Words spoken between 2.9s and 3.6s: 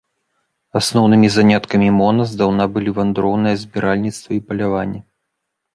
вандроўнае